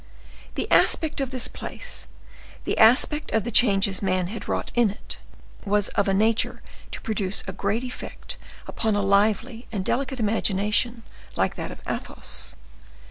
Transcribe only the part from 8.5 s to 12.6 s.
upon a lively and delicate imagination like that of Athos.